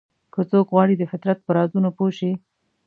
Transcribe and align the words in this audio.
که 0.33 0.41
څوک 0.51 0.67
غواړي 0.73 0.95
د 0.97 1.03
فطرت 1.11 1.37
په 1.43 1.51
رازونو 1.57 1.89
پوه 1.97 2.11
شي. 2.17 2.31